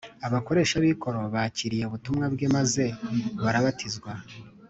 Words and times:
abakoresha 0.27 0.75
b’ikoro 0.83 1.19
bakiriye 1.35 1.83
ubutumwa 1.85 2.25
bwe 2.33 2.47
maze 2.55 2.83
barabatizwa 3.43 4.11